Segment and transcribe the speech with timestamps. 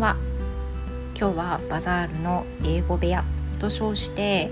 [0.00, 0.16] は。
[1.18, 3.24] 今日はバザールの英語部屋
[3.58, 4.50] と称して、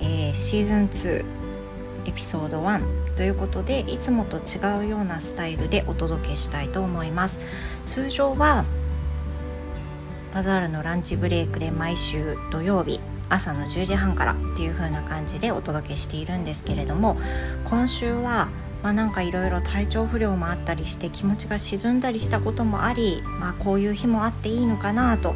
[0.00, 1.24] えー、シーズン2
[2.06, 7.40] エピソード1ということでいつもと違うようなスタイルでお届けしたいと思います。
[7.86, 8.64] 通常は
[10.32, 17.16] バザールのランチブレイクで毎週土曜日朝の10時半からっていう風な感じでお届けしているんですけれども
[17.64, 18.48] 今週は
[18.82, 25.34] まあ、なんかいろいろ体調不良もあったりして気持ちが沈んだりしたこともあり、まあ、こういう日もあっていいのかなと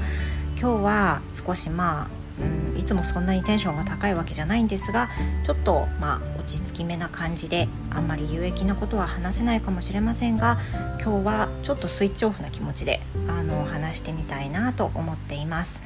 [0.60, 2.08] 今日は少しまあ
[2.40, 5.08] うんいつもそんなにテンションが高いわけじゃないんですが
[5.44, 10.58] ちょっとまあ落ち着きめな感じであんまり有益なことは話せないかもしれませんが
[11.02, 15.82] 今日はちょっとスイッチオフな気持ちであの話してみたいなと思っています。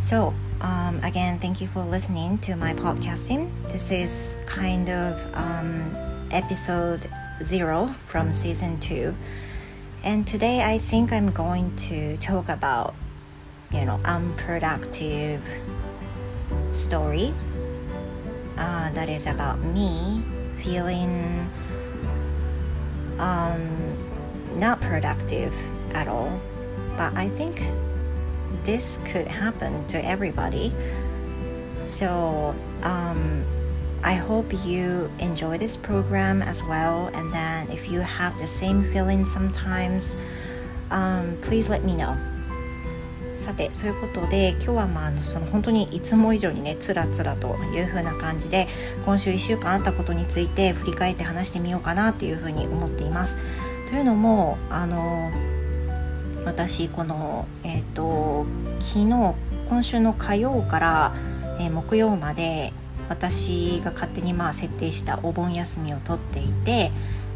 [0.00, 3.46] So, um, again, thank you for listening to my podcasting.
[3.68, 7.06] This is kind of um, episode
[7.42, 9.14] zero from season two.
[10.02, 12.94] And today I think I'm going to talk about,
[13.70, 15.42] you know, unproductive
[16.72, 17.32] story
[18.56, 20.22] uh, that is about me
[20.58, 21.48] feeling
[23.18, 23.60] um,
[24.58, 25.54] not productive
[25.94, 26.40] at all.
[26.96, 27.62] But I think
[28.64, 30.72] this could happen to everybody.
[31.84, 33.44] So, um,
[34.04, 37.08] I hope you enjoy this program as well.
[37.14, 40.18] And then if you have the same feeling sometimes,
[40.90, 42.16] um, please let me know.
[43.38, 48.68] さてそういうことで今日はまああのその本当にいつも以上にねつらつらという風な感じで
[49.04, 53.38] 今週1週間あったことについて振り返って話してみようかなっていう風に思っています。
[53.88, 55.32] というのもあの
[56.44, 59.34] 私この、えーと、と昨日
[59.68, 61.14] 今週の火曜から、
[61.58, 62.72] えー、木曜まで
[63.08, 66.90] 私が勝手にまあ設定したお盆休みを取っていて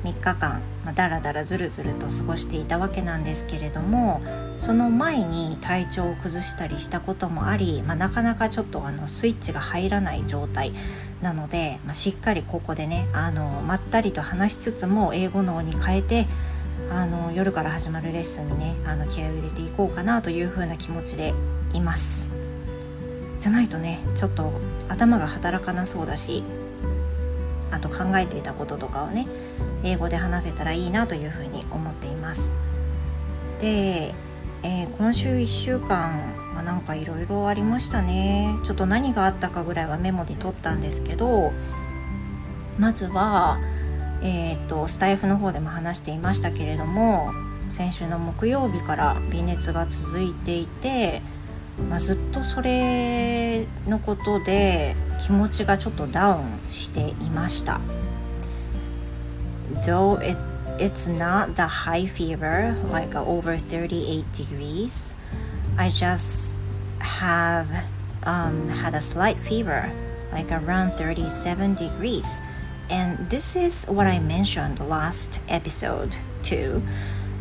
[0.05, 4.21] 3日間、ま、だらだらずるずると過ごしていたわけなんですけれども
[4.57, 10.73] その前に体調を崩したりしたこともあり、まあ、なかなかちょっとあのスイッチが入らない状態
[11.23, 16.27] なので、まあ、しっかりここでねあのまったりと話しつつも英語脳に変えて
[16.91, 21.35] あの夜から始まるレッスンにねあの気合を入れていこうかなというふうな気持ちで
[21.73, 22.36] います。
[23.47, 24.51] じゃないとねちょっと
[24.89, 26.43] 頭が働かなそうだし
[27.71, 29.29] あと考えていたこととかをね
[29.85, 32.55] 英語で話せたらいいなというふうに思っています。
[33.61, 34.15] で、
[34.65, 36.19] えー、今週1週間、
[36.57, 38.59] ま、なんかいろいろありましたね。
[38.65, 41.53] ちょっと何があったかぐらいはメモに取ったんですけど
[42.81, 43.61] まずは
[44.23, 47.31] えーと、とスタイフの方でも話していましたけれども
[47.71, 51.23] 先週の木曜日から微熱が続いていて
[51.90, 57.80] まあ、ずっとそれのことで気持ちがちょっとダウンしていました。
[59.86, 60.38] Though it,
[60.80, 65.16] it's not the high fever, like over 38 degrees,
[65.78, 66.56] I just
[67.00, 67.68] have
[68.24, 69.92] um, had a slight fever,
[70.32, 72.42] like around 37 degrees.
[72.90, 76.84] And this is what I mentioned last episode too.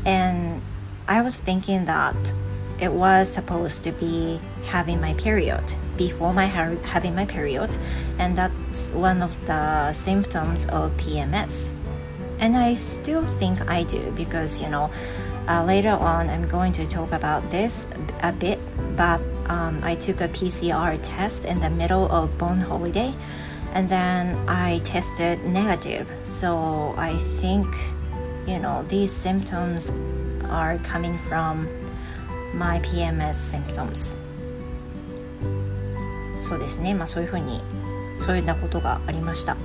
[0.07, 0.63] And
[1.09, 2.33] I was thinking that
[2.80, 5.64] it was supposed to be having my period
[5.98, 7.76] before my having my period
[8.20, 11.74] and that's one of the symptoms of pms
[12.40, 14.90] and i still think i do because you know
[15.48, 17.88] uh, later on i'm going to talk about this
[18.24, 18.60] a bit
[18.98, 23.14] but um, i took a pcr test in the middle of bone holiday
[23.76, 26.10] and then i tested negative.
[26.24, 27.68] So i think
[28.48, 29.92] you know these symptoms
[30.50, 31.68] are coming from
[32.58, 34.18] my PMS symptoms.
[36.40, 36.94] そうですね。
[36.94, 37.62] まあそういうふうに
[38.20, 39.58] そういうようなことがありました。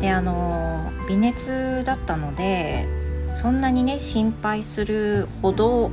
[0.00, 2.86] であの微熱だったので
[3.34, 5.90] そんなにね心配するほど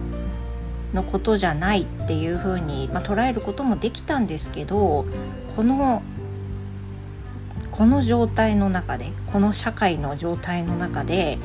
[0.93, 5.05] のことじゃないっていうふうに、まあ、捉えることもできたんですけど
[5.55, 6.01] この
[7.71, 11.37] この状態の中でこの社会の状態の中で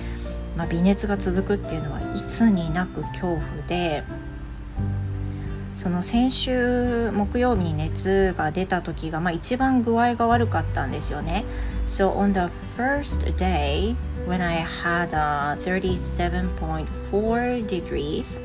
[0.56, 4.02] まあ、微熱が続くっていうのはいつになく恐怖で
[5.76, 11.44] その先週木曜日に熱が出た時が、まあ、一番具合が悪かったんですよね。
[11.86, 13.94] So on the first day
[14.26, 18.40] when I had a 37.4 degrees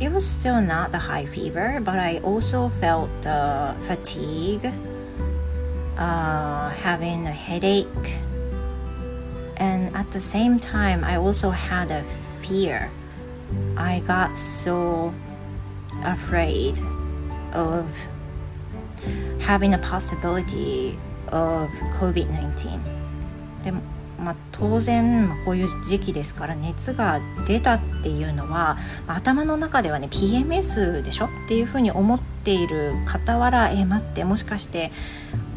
[0.00, 4.70] it was still not the high fever but I also felt uh, fatigue
[5.96, 7.86] uh, having a headache
[9.58, 12.02] and at the same time i also had a
[12.40, 12.90] fear
[13.76, 15.12] i got so
[16.04, 16.78] afraid
[17.52, 17.84] of
[19.40, 20.98] having a possibility
[21.28, 21.68] of
[21.98, 22.80] covid-19
[23.62, 23.72] で
[24.24, 34.92] まあ、当然、まあ、こういう時期ですから熱が出たっていうのは、まあ、頭の中ではね PMS でしょっていうふうに思っている傍らえ待ってもしかして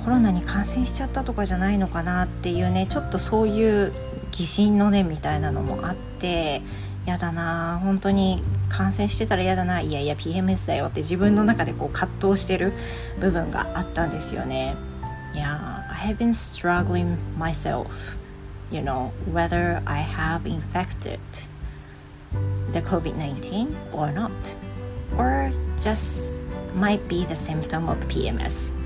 [0.08, 3.92] コロナに感染しちゃったとかじゃないのかなっていうねちょっとそういう
[4.32, 6.62] 疑心の念みたいなのもあって
[7.06, 12.72] やだな本当に感染してたら嫌だないやいや PMS だよって自分の中でこう葛藤してる
[13.20, 14.78] 部分があったんですよね。
[15.34, 15.58] Yeah,
[15.92, 17.88] I have been struggling myself,
[18.72, 21.20] you know, whether I have infected
[22.72, 24.32] the COVID 19 or not,
[25.18, 25.52] or
[25.82, 26.40] just
[26.74, 28.77] might be the symptom of PMS.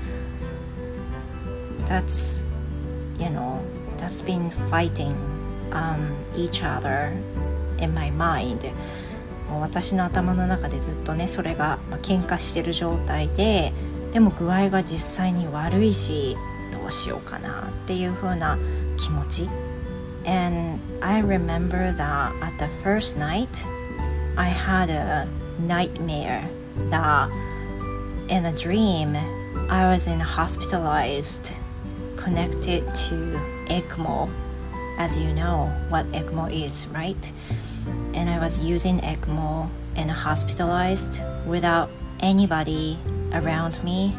[1.85, 2.45] That's,
[3.19, 3.61] you know,
[3.97, 5.15] that's been fighting
[5.71, 7.11] um, each other
[7.79, 8.71] in my mind
[9.49, 13.71] もう私の頭の中でずっとねそれが、まあ、喧嘩してる状態で
[14.11, 16.35] でも具合が実際に悪いし
[16.71, 18.57] どうしようかなっていう風な
[18.97, 19.49] 気持ち
[20.25, 23.65] And I remember that at the first night
[24.35, 25.27] I had a
[25.65, 26.43] nightmare
[26.89, 27.29] that
[28.27, 29.15] in a dream
[29.69, 31.53] I was in hospitalized
[32.21, 34.29] connected to ECMO
[34.97, 37.31] as you know what ECMO is right
[38.13, 41.89] and I was using ECMO and hospitalized without
[42.19, 42.97] anybody
[43.33, 44.15] around me.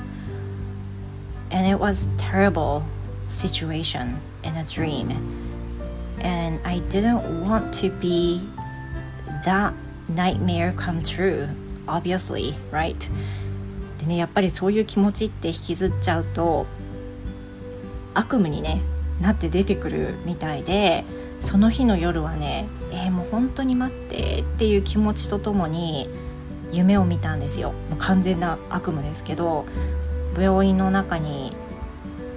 [1.51, 2.85] And it was terrible
[3.29, 5.11] situation in a dream.
[6.21, 8.47] And I didn't want to be
[9.45, 9.73] that
[10.09, 11.49] nightmare come true,
[11.87, 13.11] obviously, right?
[13.99, 16.67] でね、やっぱりそういう気持ちって引きずっちゃうと
[18.14, 18.82] 悪夢にね
[19.22, 21.04] なって出てくるみたいで
[21.42, 26.08] その日の夜はねえー、もう本当に待ってっていう気持ちとともに
[26.72, 27.72] 夢を見たんですよ。
[27.90, 29.66] もう完全な悪夢ですけど
[30.40, 31.56] 病院の中に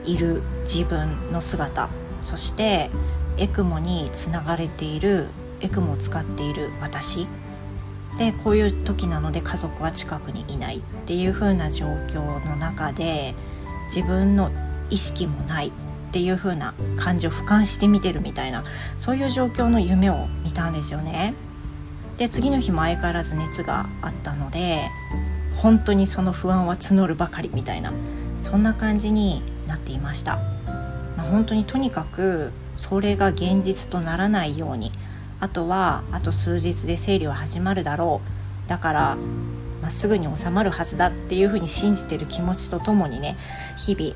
[0.05, 1.89] いる自分の姿。
[2.23, 2.91] そして
[3.39, 5.27] エクモにつながれている
[5.61, 7.27] エクモを使っている私。
[8.19, 13.35] でこういう時なので家族は近くにいないっていう風な状況の中で
[13.95, 14.51] 自分の
[14.91, 15.71] 意識もないっ
[16.13, 18.65] ていう風な感じを俯瞰して見てるみたいな
[18.99, 21.35] そういう状況の夢を見たんですよね。
[22.17, 24.89] で次の日も相変わらず熱があったので
[25.57, 27.93] 本当にその不安は募るばかりみたいな
[28.41, 30.37] そんな感じになっていました。
[31.17, 34.93] まあ、本当にとにかくそれが現実とならないように
[35.41, 38.21] あとはあと数日で生理は始まるだろ
[38.67, 39.17] うだから、
[39.83, 43.37] まあ、すぐに収まるはずだっていうふうに信じてる気持ちとともにね
[43.77, 44.15] 日々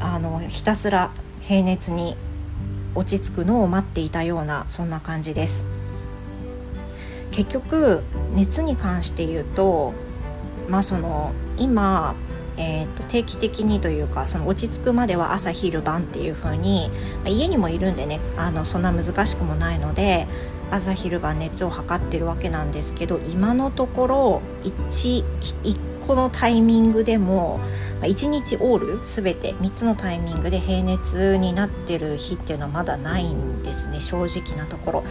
[0.00, 2.16] あのひたすら平熱に
[2.94, 5.66] 落ち着くのを待っていたようなそんな感じです。
[7.30, 8.02] 結局
[8.34, 9.94] 熱に関して言うと
[10.68, 12.14] まあその今
[12.58, 16.90] えーと、定期的にというかその落ち着くまでは朝昼晩っていう風に、
[17.24, 20.26] ま、家にもいるんでねあのそんな難しくもないので
[20.70, 25.24] 朝昼晩熱を測ってるわけなんですけど今のところ 1,
[25.62, 27.58] 1個のタイミングでも
[28.02, 35.04] 1日オール全て3つのタイミングで平熱になってる日っていうのはまだないんですね正直なところ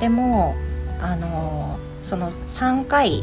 [0.00, 0.56] でも
[1.00, 3.22] あのその3回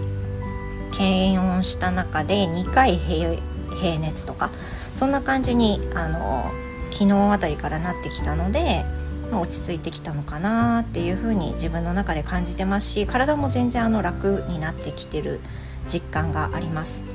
[0.98, 3.36] 検温した中で2回平
[3.76, 4.50] 平熱とか
[4.94, 6.50] そんな感じにあの
[6.92, 8.86] 昨日あたりからなってきたので
[9.34, 15.42] 落ち着いてきたのかなっていうふうに自分の中で感じてますし体も全然あの楽になってきてる
[15.88, 17.15] 実感があります。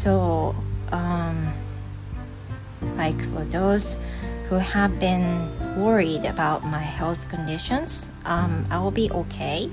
[0.00, 0.56] So,
[0.92, 1.52] um,
[2.96, 4.00] like for those
[4.48, 9.70] who have been worried about my health conditions, um, I will be okay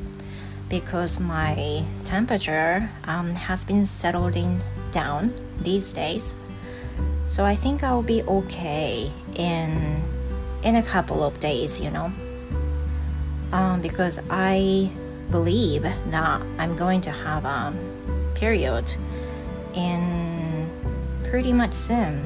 [0.67, 5.31] because my temperature um, has been settling down
[5.62, 6.36] these days.
[7.27, 10.03] So I think I'll be okay in
[10.62, 12.12] in a couple of days, you know.
[13.53, 14.91] Um, because I
[15.31, 17.72] believe that I'm going to have a
[18.36, 18.91] period
[19.77, 20.69] in
[21.29, 22.25] pretty much soon,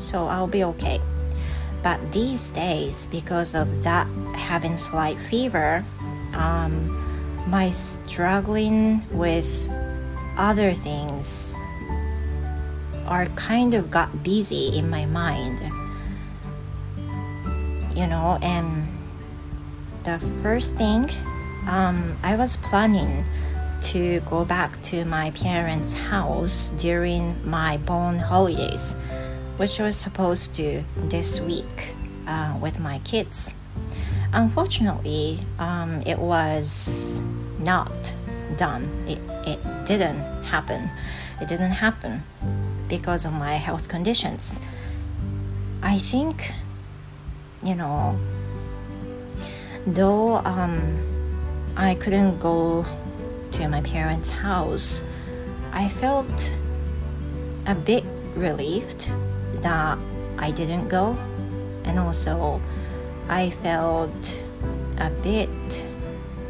[0.00, 1.00] so I'll be okay.
[1.82, 5.84] But these days, because of that having slight fever,
[6.34, 6.90] um,
[7.46, 9.68] my struggling with
[10.36, 11.54] other things
[13.06, 15.60] are kind of got busy in my mind.
[17.94, 18.88] You know, and
[20.04, 21.08] the first thing
[21.68, 23.24] um, I was planning
[23.82, 28.94] to go back to my parents' house during my born holidays,
[29.56, 31.94] which was supposed to this week
[32.26, 33.54] uh, with my kids.
[34.32, 37.22] Unfortunately, um, it was
[37.58, 38.14] not
[38.56, 38.90] done.
[39.06, 40.90] It, it didn't happen.
[41.40, 42.22] It didn't happen
[42.88, 44.60] because of my health conditions.
[45.82, 46.52] I think
[47.62, 48.18] you know
[49.86, 50.98] though um
[51.76, 52.84] I couldn't go
[53.56, 55.04] to my parents' house
[55.72, 56.54] I felt
[57.66, 59.10] a bit relieved
[59.62, 59.98] that
[60.38, 61.16] I didn't go
[61.84, 62.60] and also
[63.28, 64.44] I felt
[64.98, 65.86] a bit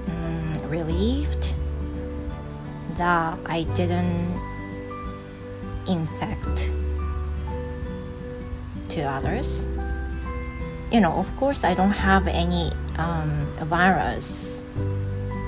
[0.09, 1.55] um, relieved
[2.97, 4.41] that I didn't
[5.87, 6.73] infect
[8.91, 9.67] to others.
[10.91, 14.65] You know, of course, I don't have any um, virus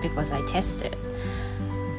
[0.02, 0.96] because I tested,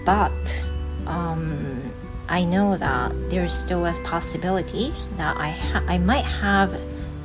[0.10, 0.66] but
[1.06, 1.80] um,
[2.28, 6.72] I know that there's still a possibility that I ha- I might have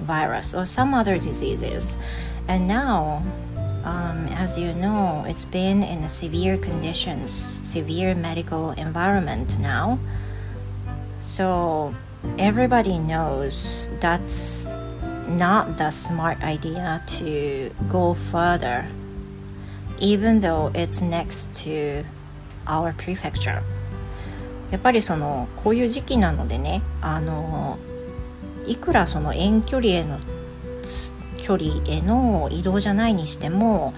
[0.05, 1.97] virus or some other diseases,
[2.47, 3.23] and now
[3.85, 9.99] um, as you know, it's been in a severe conditions, severe medical environment now.
[11.21, 11.95] So
[12.39, 14.69] everybody knows that's
[15.27, 18.89] not the smart idea to go further,
[19.99, 22.05] even though it's next to
[22.67, 23.63] our prefecture.
[24.71, 27.79] やっぱりそのこういう時期なのでねあの
[28.67, 30.19] いくらその遠距離への
[31.37, 33.95] 距離への移動じゃないにしても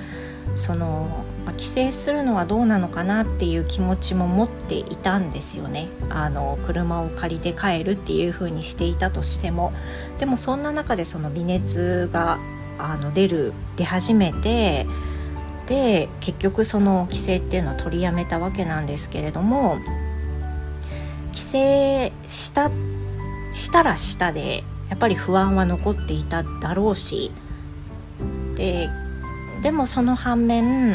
[0.57, 1.25] その、
[1.57, 9.73] 帰省するのはどうなのかなっていう気持ちも持っていたんですよねあの車を借りて帰るっていう風にしていたとしても
[10.19, 12.39] でもそんな中でその微熱が
[12.79, 14.87] あの出る出始めて
[15.67, 19.79] で結局その帰省っていうのは取りやめたわけなんですけれども
[21.33, 21.49] 帰省
[22.29, 22.71] した
[23.53, 27.33] したらしたでやっぱり不安は残っていただろうし
[28.57, 28.89] で
[29.63, 30.93] でもその反面、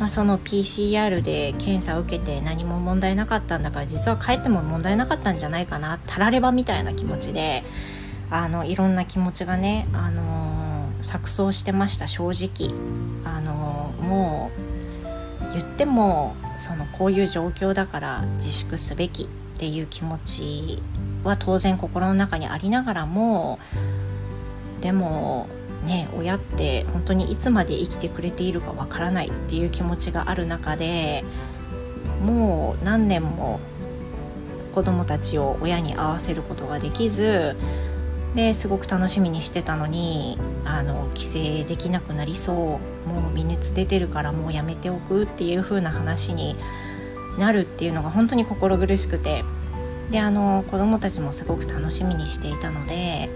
[0.00, 7.62] まあ、その PCR で検査を受けて何も問題なかったんだから実は帰っても問題なかったんじゃないかなたらればみたいな気持ちで
[8.30, 12.74] あのいろんな気持ちがね、あのー、錯綜してました正直、
[13.24, 14.74] あの、もう
[15.54, 19.26] 言ってもそのこういう状況だから自粛すべきっ
[19.58, 20.82] ていう気持ち
[21.22, 23.58] は当然心の中にありながらも
[24.80, 25.48] でも
[25.86, 31.24] ね親って本当にいつまで生きてくれているかわからないっていう気持ちがある中で
[32.22, 33.60] もう何年も
[34.74, 37.56] 子供たちを親に会わせることができず
[38.34, 41.32] ですごく楽しみにしてたのにあの帰省
[41.68, 46.56] できなくなりそうもう微熱出てるからもうやめておくっていう風な話に
[47.38, 49.44] なるっていうのが本当に心苦しくて
[50.10, 53.28] であの子供たちもすごく楽しみにしていたので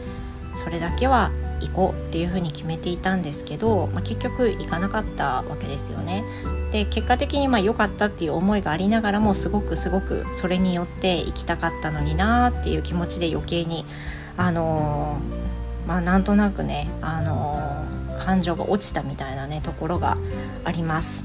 [0.56, 6.24] それだけは行こうっていうふうに決めていたんですけど、まあ、結局行かなかったわけですよね。
[6.72, 13.86] で結果的にまあ良かったっていう思いがありながらもすごくすごくそれによって行きたかったのになっていう気持ちで余計に
[14.36, 20.16] あのー、まあなんとなくねあのー、感情が落ちたみたいなねところが
[20.64, 21.24] あります。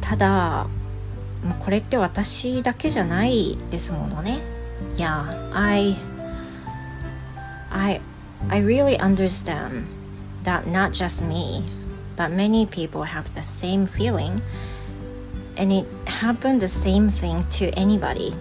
[0.00, 0.66] ただ
[1.60, 4.40] これって私だけじゃないですものね。
[4.96, 5.96] Yeah, I,
[7.70, 8.00] I,
[8.48, 9.84] I really understand
[10.44, 11.62] that not just me,
[12.16, 14.40] but many people have the same feeling,
[15.56, 18.34] and it happened the same thing to anybody.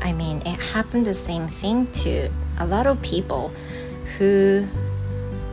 [0.00, 2.28] I mean, it happened the same thing to
[2.58, 3.52] a lot of people
[4.18, 4.66] who,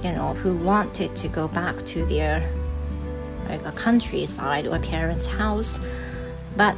[0.04, 2.44] you know, who wanted to go back to their
[3.50, 5.82] like a countryside or parent's house,
[6.56, 6.76] but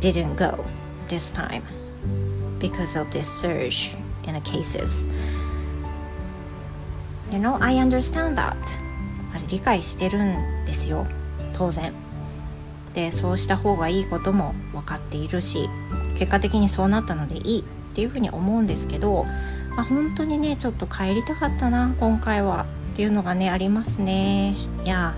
[0.00, 0.64] didn't go
[1.08, 1.62] this time
[2.58, 5.08] because of this surge in the cases.
[7.30, 8.56] You know, I understand that.
[9.48, 11.06] 理解してるんですよ、
[11.52, 11.92] 当然。
[12.94, 15.68] で、そうした方がいいことも分かっているし、
[16.18, 17.64] 結果的にそうなったのでいいっ
[17.94, 19.26] ていうふうに思うんですけど、
[19.76, 22.66] あ、本当にね、ちょっと帰りたかったな、今回は。
[22.96, 25.14] っていうのがねありますねいや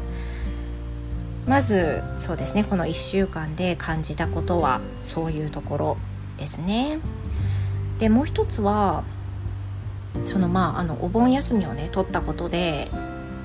[1.46, 5.96] まずそうですねこの1週間で感じたことはそういうところ
[6.38, 6.98] ですね
[8.00, 9.04] でもう一つは
[10.24, 12.88] そのまああのお盆休みをね取ったことで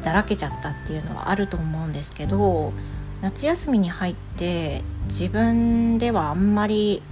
[0.04, 2.74] だらけちゃったっていうのはあると思うんですけど
[3.22, 7.04] 夏休みに入って自分ではあんまり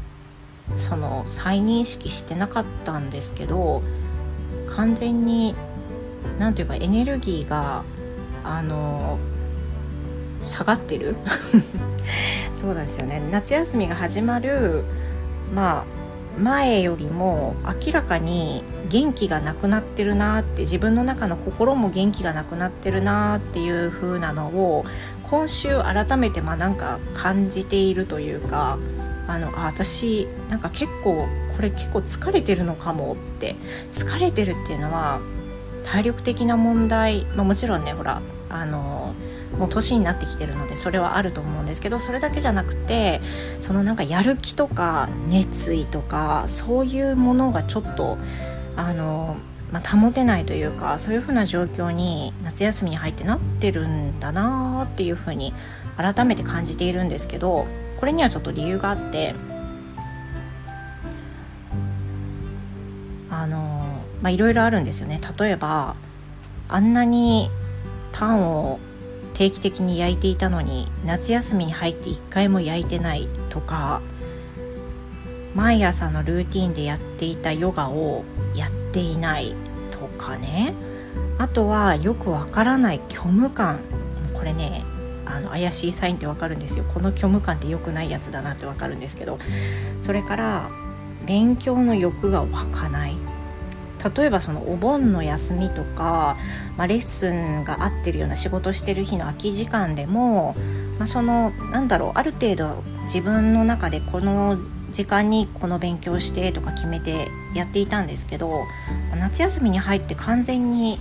[0.77, 3.81] その再認識してなかったんですけど
[4.75, 5.55] 完全に
[6.39, 7.83] 何ていうかエネルギーが
[8.43, 9.19] あの
[10.43, 11.15] 下がってる。
[12.55, 13.21] そうなんですよね。
[13.31, 14.83] 夏休みが始まる
[15.53, 15.83] まあ
[16.39, 24.85] 前よりも明らかに元気がなくなってるなって自分の中の心も元気がなくなってるなっていう風なのを
[25.23, 28.77] 今週改めてまあなんか感じているというか
[29.27, 33.55] あのあ私なんか結構これ結構疲れてるのかもって。
[33.91, 35.19] 疲れてるっていうのは
[35.83, 39.13] 体力的な問題、まあ、もちろんねほらあの
[39.57, 43.19] もう年になってきてるのでそれはあると思うんですけどそれだけじゃなくて
[43.59, 48.17] そのなんかやる気とか熱意とかそういうものがちょっと
[48.75, 49.35] あの、
[49.71, 55.53] まあ、保てないというかそういうふうな状況に夏休みに入ってなってるんだなっていうふうに
[55.97, 57.67] 改めて感じているんですけど
[58.01, 59.35] これにはちょっと理由があって
[63.29, 65.21] あのまあいろいろあるんですよね。
[65.39, 65.95] 例えば
[66.67, 67.51] あんなに
[68.11, 68.79] パンを
[69.35, 74.01] 定期的に焼いていたのに夏休みに入って1回も焼いてないとか
[75.53, 79.55] 毎朝のルーティンでやっていたヨガをやっていない
[79.91, 80.73] とかね。
[81.37, 83.79] あとはよくわからない虚無感。
[84.33, 84.83] これね
[85.25, 86.85] あの怪しいサインってわかるんですよ。
[86.93, 89.39] この虚無感って良くないやつだなってわかるんですけど。
[90.01, 90.69] それから
[91.25, 93.17] 勉強の欲が湧かない。
[94.15, 96.37] 例えばそのお盆の休みとか、
[96.75, 100.55] まあ、レッスンが合ってるような仕事してる日の空き時間でも、
[100.97, 104.57] まあ、そのなんだろうある程度自分の中でこの
[104.91, 108.65] 時間にこの勉強してとか決めてやっていたんですけど
[109.17, 110.99] 夏休みに入って完全に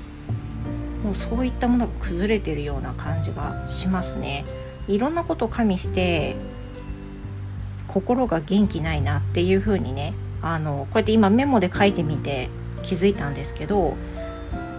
[1.02, 4.44] もうそういったものが崩れてるような感じがしますね。
[4.88, 6.34] いろんなことを加味して
[7.86, 12.48] 心が元気ないなっていう風にねあのこうやって今メモで書いてみて
[12.82, 13.96] 気づいたんですけど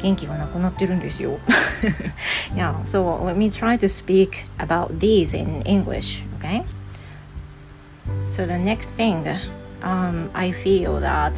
[0.01, 1.39] 元気がなくなってるんですよ。
[2.55, 6.63] yeah so let me try to speak about these in English okay?
[8.27, 9.23] So the next thing
[9.81, 11.33] um, I feel that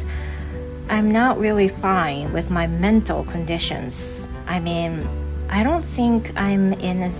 [0.88, 5.06] I'm not really fine with my mental conditions I mean
[5.48, 7.10] I don't think I'm in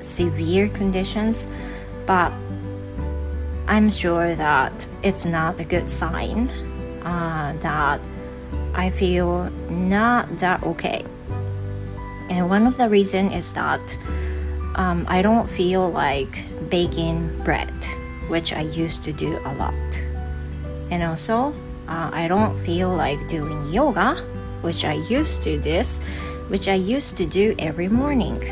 [0.00, 1.46] severe conditions
[2.06, 2.32] but
[3.66, 6.48] I'm sure that it's not a good sign
[7.02, 8.00] uh, that
[8.74, 11.04] I feel not that okay.
[12.28, 13.96] And one of the reason is that
[14.74, 17.72] um, I don't feel like baking bread,
[18.28, 19.74] which I used to do a lot.
[20.90, 21.54] And also,
[21.94, 24.16] uh, I don't feel like doing yoga,
[24.62, 26.00] which I used to this,
[26.48, 28.42] which I used to do every morning.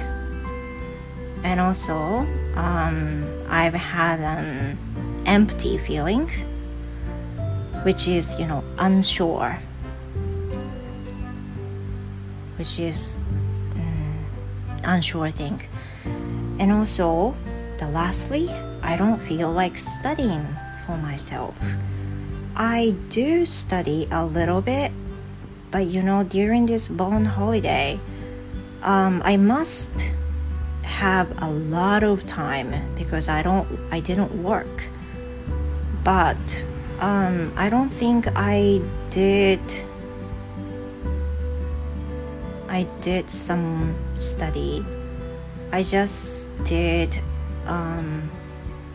[1.43, 2.25] And also,
[2.55, 4.79] um, I've had an
[5.27, 6.31] empty feeling,
[7.83, 9.59] which is, you know, unsure
[12.59, 13.17] which is
[13.75, 14.25] um,
[14.85, 15.61] unsure thing.
[16.61, 17.35] And also,
[17.79, 18.49] the lastly,
[18.83, 20.47] I don't feel like studying
[20.87, 21.57] for myself.
[22.55, 24.93] I do study a little bit,
[25.71, 27.99] but you know, during this Bon holiday,
[28.83, 30.13] um, I must
[30.83, 34.85] have a lot of time because I don't, I didn't work.
[36.05, 36.65] But
[37.01, 39.61] um, I don't think I did
[42.73, 44.83] I did some study.
[45.73, 47.21] I just did
[47.67, 48.31] um,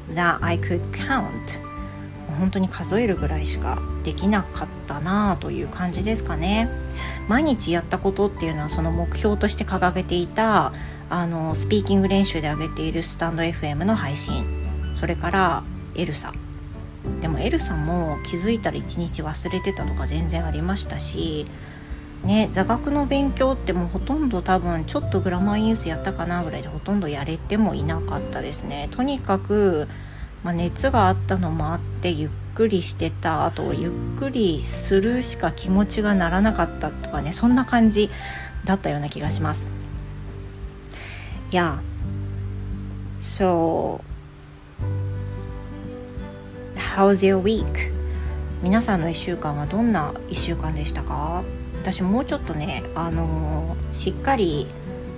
[0.09, 1.59] that I could count.
[2.37, 6.69] 本当に数えるぐらいしかできなかったなあという感じですかね。
[7.27, 10.73] 毎日やったことっていうのはその目標として掲げていた
[11.09, 14.45] あのスピーキング練習で上げているスタンド FM の配信。
[14.93, 15.63] それから
[15.95, 16.33] エルサ。
[17.21, 21.45] でもエルサも気づいたら一日忘れてたとか全然ありましたし
[22.23, 28.89] ね座学の勉強ってもうほとんど多分ちょっとグラマーユースやったかなぐらいでほとんどやれてもいなかったですね。
[28.91, 29.87] とにかく、
[30.43, 38.09] まあ、熱があったのもあってゆっくりしてたあとゆっくりするしか気持ちがならなかったとかねそんな感じ
[38.65, 39.67] だったような気がします。
[41.51, 41.79] Yeah
[43.19, 44.01] so
[46.75, 47.91] how's your week?
[48.63, 51.43] 皆さんの1週間はどんな1週間でしたか？
[51.81, 54.67] 私もうちょっとね、あのー、しっかり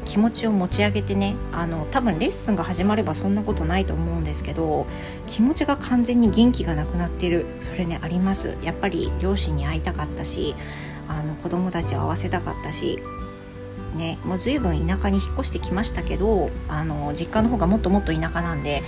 [0.09, 4.87] 気持ちを持ち上げてねあの多分レッスンが始まればそんなことないと思うんですけど
[5.27, 10.55] 気持ちが完全に元気がなくなってるそれねありますやっぱり両親に会いたかったし
[11.07, 12.97] あの子供たちを会わせたかったし
[13.95, 18.81] ねもう随分田舎に引っ越してきましたけどあの実家の方がもっともっと田舎なんで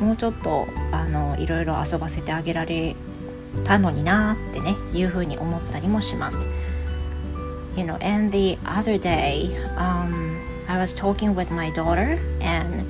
[0.00, 2.96] もうちょっとあのいろいろ遊ばせてあげられ
[3.64, 6.48] たのになってねいうふうに思ったりもします。
[7.76, 10.31] you know and the other day um,
[10.72, 12.84] i was talking with my daughter and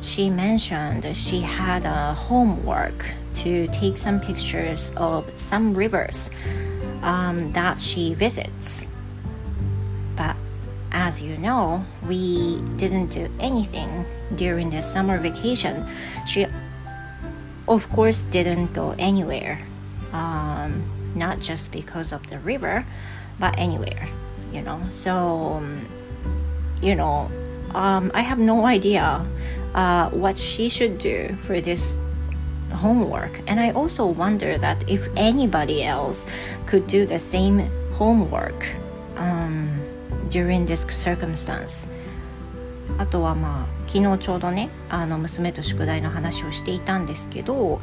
[0.00, 2.98] she mentioned she had a homework
[3.32, 6.30] to take some pictures of some rivers
[7.02, 8.86] um, that she visits
[10.16, 10.36] but
[10.92, 14.04] as you know we didn't do anything
[14.36, 15.86] during the summer vacation
[16.26, 16.46] she
[17.66, 19.58] of course didn't go anywhere
[20.12, 22.86] um, not just because of the river,
[23.38, 24.08] but anywhere,
[24.52, 24.80] you know.
[24.90, 25.62] So,
[26.84, 27.30] you know,
[27.74, 29.24] um, I have no idea
[29.74, 32.00] uh, what she should do for this
[32.72, 33.40] homework.
[33.46, 36.26] And I also wonder that if anybody else
[36.66, 37.60] could do the same
[37.94, 38.66] homework
[39.16, 39.80] um,
[40.28, 41.88] during this circumstance.
[42.98, 47.80] あとはまあ昨日ちょうどねあの娘と宿題の話をしていたんですけど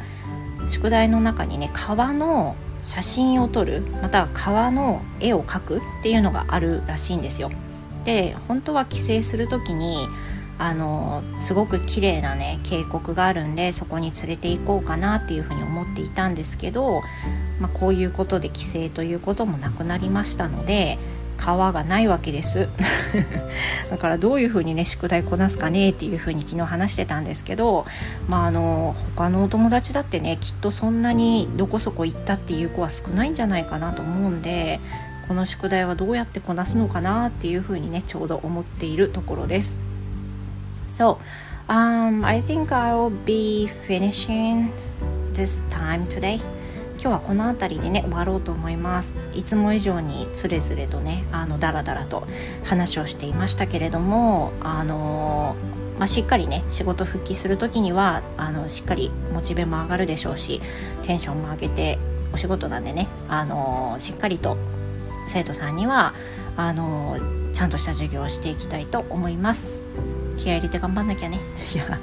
[0.70, 7.52] 宿題の中にね川の写真を撮るまたは川の絵を描くっていうのがあるらしいんですよ。
[8.04, 10.08] で本当は帰省する時に
[10.58, 17.02] あのすごく綺麗なね渓谷があるんでそこに連れて行こうかなっていうふうに思っていたんですけど、
[17.60, 21.00] まあ、こういうことで帰省ということもなくなりましたので
[21.38, 22.70] 川がないわけです。
[23.90, 27.88] だからどういうふうにね宿題こなすかねっていうふうに昨日話してたんですけど
[28.30, 34.80] まああの他のお友達だってねきっとそんなにどこそこ行ったっていう子は少ないんじゃないかなと思うんで
[35.28, 39.82] この宿題はどうやってこなすのかなっていうふうにねちょうど思っているところです。
[40.88, 41.18] So,
[41.68, 44.70] um, I think I'll be finishing
[45.34, 46.42] this time today.
[47.02, 52.28] 今日はこの辺りでね終わろうと思いますいつも以上につれづれとねあのダラダラと
[52.64, 55.56] 話をしていましたけれどもあの
[55.98, 60.60] まあ、しっかりね仕事復帰する時にはあのしっかりモチベも上がるでしょうし
[61.04, 62.00] テンションも上げて
[62.34, 64.58] お仕事なんでねあのしっかりと
[65.32, 66.14] 生徒さんには
[66.58, 67.18] あの
[67.54, 69.86] ちゃんとした授業をしていきたいと思います。
[70.38, 71.40] 気合入れて頑張んなきゃね。
[71.74, 71.98] yeah.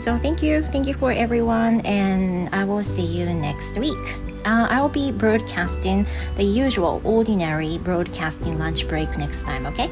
[0.00, 3.94] So thank you, thank you for everyone, and I will see you next week.
[4.44, 9.90] Uh, I will be broadcasting the usual ordinary broadcasting lunch break next time, okay?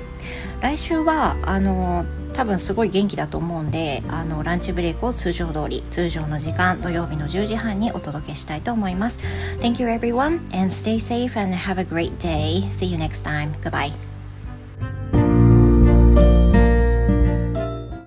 [0.61, 2.05] 来週はあの
[2.35, 9.19] 多分すごい元気だと思うんであのランチブレイクを通常通り通常の時間土曜日の10時半にお届けしたいと思います
[9.61, 13.53] Thank you everyone and stay safe and have a great day See you next time
[13.63, 14.14] Goodbye